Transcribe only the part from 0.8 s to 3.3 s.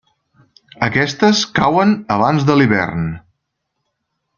Aquestes cauen abans de l'hivern.